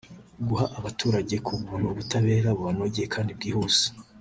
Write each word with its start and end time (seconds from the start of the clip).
guha 0.47 0.65
abaturage 0.79 1.35
ku 1.45 1.51
buntu 1.61 1.85
ubutabera 1.93 2.47
bubanogeye 2.55 3.07
kandi 3.15 3.31
bwihuse 3.37 3.85